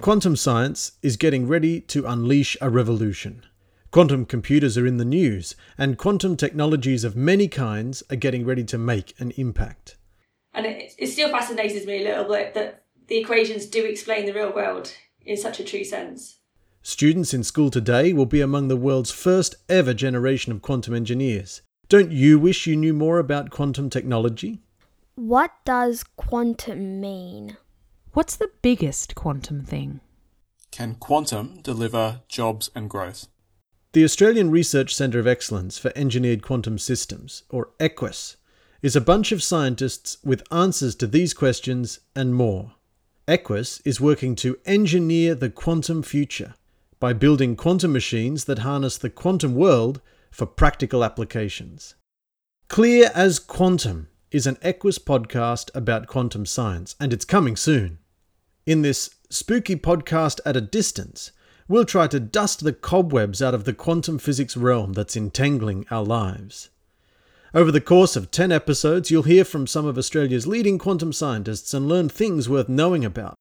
quantum 0.00 0.36
science 0.36 0.92
is 1.02 1.16
getting 1.16 1.48
ready 1.48 1.80
to 1.80 2.06
unleash 2.06 2.56
a 2.60 2.70
revolution. 2.70 3.44
Quantum 3.90 4.26
computers 4.26 4.78
are 4.78 4.86
in 4.86 4.98
the 4.98 5.04
news, 5.04 5.56
and 5.76 5.98
quantum 5.98 6.36
technologies 6.36 7.04
of 7.04 7.16
many 7.16 7.48
kinds 7.48 8.02
are 8.10 8.16
getting 8.16 8.44
ready 8.44 8.62
to 8.64 8.78
make 8.78 9.18
an 9.18 9.32
impact. 9.32 9.96
And 10.54 10.66
it, 10.66 10.92
it 10.98 11.06
still 11.08 11.30
fascinates 11.30 11.86
me 11.86 12.02
a 12.02 12.04
little 12.04 12.24
bit 12.32 12.54
that 12.54 12.84
the 13.08 13.16
equations 13.16 13.66
do 13.66 13.84
explain 13.84 14.26
the 14.26 14.34
real 14.34 14.54
world 14.54 14.92
in 15.24 15.36
such 15.36 15.58
a 15.58 15.64
true 15.64 15.84
sense. 15.84 16.38
Students 16.82 17.34
in 17.34 17.42
school 17.42 17.70
today 17.70 18.12
will 18.12 18.26
be 18.26 18.40
among 18.40 18.68
the 18.68 18.76
world's 18.76 19.10
first 19.10 19.56
ever 19.68 19.94
generation 19.94 20.52
of 20.52 20.62
quantum 20.62 20.94
engineers. 20.94 21.62
Don't 21.88 22.12
you 22.12 22.38
wish 22.38 22.66
you 22.66 22.76
knew 22.76 22.92
more 22.92 23.18
about 23.18 23.50
quantum 23.50 23.90
technology? 23.90 24.60
What 25.14 25.52
does 25.64 26.04
quantum 26.16 27.00
mean? 27.00 27.56
What's 28.18 28.34
the 28.34 28.50
biggest 28.62 29.14
quantum 29.14 29.62
thing? 29.62 30.00
Can 30.72 30.96
quantum 30.96 31.60
deliver 31.62 32.22
jobs 32.26 32.68
and 32.74 32.90
growth? 32.90 33.28
The 33.92 34.02
Australian 34.02 34.50
Research 34.50 34.92
Centre 34.92 35.20
of 35.20 35.28
Excellence 35.28 35.78
for 35.78 35.92
Engineered 35.94 36.42
Quantum 36.42 36.78
Systems, 36.78 37.44
or 37.48 37.68
EQUS, 37.78 38.36
is 38.82 38.96
a 38.96 39.00
bunch 39.00 39.30
of 39.30 39.40
scientists 39.40 40.18
with 40.24 40.42
answers 40.52 40.96
to 40.96 41.06
these 41.06 41.32
questions 41.32 42.00
and 42.16 42.34
more. 42.34 42.72
EQUS 43.28 43.80
is 43.84 44.00
working 44.00 44.34
to 44.34 44.58
engineer 44.66 45.36
the 45.36 45.48
quantum 45.48 46.02
future 46.02 46.56
by 46.98 47.12
building 47.12 47.54
quantum 47.54 47.92
machines 47.92 48.46
that 48.46 48.58
harness 48.58 48.98
the 48.98 49.10
quantum 49.10 49.54
world 49.54 50.00
for 50.32 50.44
practical 50.44 51.04
applications. 51.04 51.94
Clear 52.66 53.12
as 53.14 53.38
Quantum 53.38 54.08
is 54.32 54.44
an 54.48 54.56
EQUS 54.56 54.98
podcast 54.98 55.70
about 55.72 56.08
quantum 56.08 56.44
science, 56.44 56.96
and 56.98 57.12
it's 57.12 57.24
coming 57.24 57.54
soon. 57.54 57.98
In 58.68 58.82
this 58.82 59.08
spooky 59.30 59.76
podcast 59.76 60.40
at 60.44 60.54
a 60.54 60.60
distance, 60.60 61.32
we'll 61.68 61.86
try 61.86 62.06
to 62.08 62.20
dust 62.20 62.62
the 62.62 62.74
cobwebs 62.74 63.40
out 63.40 63.54
of 63.54 63.64
the 63.64 63.72
quantum 63.72 64.18
physics 64.18 64.58
realm 64.58 64.92
that's 64.92 65.16
entangling 65.16 65.86
our 65.90 66.04
lives. 66.04 66.68
Over 67.54 67.72
the 67.72 67.80
course 67.80 68.14
of 68.14 68.30
10 68.30 68.52
episodes, 68.52 69.10
you'll 69.10 69.22
hear 69.22 69.46
from 69.46 69.66
some 69.66 69.86
of 69.86 69.96
Australia's 69.96 70.46
leading 70.46 70.76
quantum 70.76 71.14
scientists 71.14 71.72
and 71.72 71.88
learn 71.88 72.10
things 72.10 72.46
worth 72.46 72.68
knowing 72.68 73.06
about. 73.06 73.36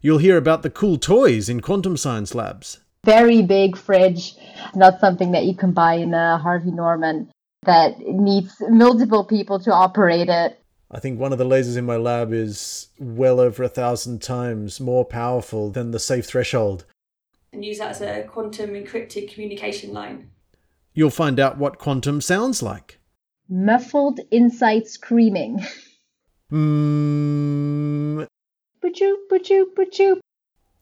You'll 0.00 0.18
hear 0.18 0.36
about 0.36 0.62
the 0.62 0.70
cool 0.70 0.96
toys 0.96 1.48
in 1.48 1.60
quantum 1.60 1.96
science 1.96 2.32
labs. 2.32 2.78
Very 3.04 3.42
big 3.42 3.76
fridge, 3.76 4.36
not 4.76 5.00
something 5.00 5.32
that 5.32 5.44
you 5.44 5.56
can 5.56 5.72
buy 5.72 5.94
in 5.94 6.14
a 6.14 6.38
Harvey 6.38 6.70
Norman 6.70 7.32
that 7.64 7.98
needs 7.98 8.54
multiple 8.60 9.24
people 9.24 9.58
to 9.58 9.72
operate 9.72 10.28
it. 10.28 10.56
I 10.90 11.00
think 11.00 11.20
one 11.20 11.32
of 11.32 11.38
the 11.38 11.44
lasers 11.44 11.76
in 11.76 11.84
my 11.84 11.96
lab 11.96 12.32
is 12.32 12.88
well 12.98 13.40
over 13.40 13.62
a 13.62 13.68
thousand 13.68 14.22
times 14.22 14.80
more 14.80 15.04
powerful 15.04 15.70
than 15.70 15.90
the 15.90 15.98
safe 15.98 16.24
threshold. 16.24 16.86
And 17.52 17.64
use 17.64 17.78
that 17.78 17.90
as 17.90 18.00
a 18.00 18.22
quantum 18.22 18.70
encrypted 18.70 19.30
communication 19.32 19.92
line. 19.92 20.30
You'll 20.94 21.10
find 21.10 21.38
out 21.38 21.58
what 21.58 21.78
quantum 21.78 22.20
sounds 22.20 22.62
like. 22.62 22.98
Muffled 23.48 24.20
inside 24.30 24.86
screaming. 24.88 25.64
Hmm. 26.50 28.22
Butchoo, 28.82 29.16
butchoo, 29.30 29.66
butchoo. 29.76 30.18